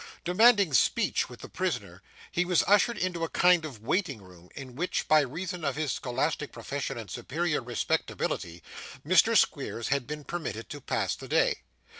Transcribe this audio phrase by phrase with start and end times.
[0.25, 2.01] Demanding speech with the prisoner,
[2.31, 5.91] he was ushered into a kind of waiting room in which, by reason of his
[5.91, 8.63] scholastic profession and superior respectability,
[9.05, 9.37] Mr.
[9.37, 11.57] Squeers had been permitted to pass the day.